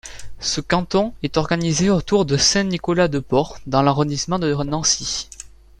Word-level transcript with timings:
Ce 0.39 0.61
canton 0.61 1.13
est 1.21 1.37
organisé 1.37 1.91
autour 1.91 2.25
de 2.25 2.35
Saint-Nicolas-de-Port 2.35 3.59
dans 3.67 3.83
l'arrondissement 3.83 4.39
de 4.39 4.51
Nancy. 4.51 5.29